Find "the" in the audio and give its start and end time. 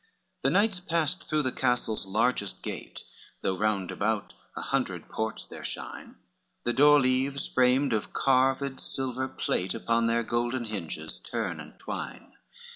0.41-0.49, 1.43-1.51, 6.63-6.73